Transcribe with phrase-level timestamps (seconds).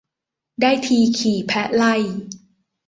[0.61, 1.95] ได้ทีขี่แพะไล่